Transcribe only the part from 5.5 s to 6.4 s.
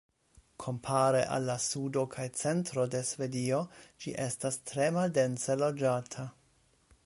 loĝata.